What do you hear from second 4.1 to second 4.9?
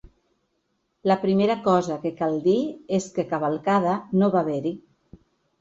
no va haver-hi.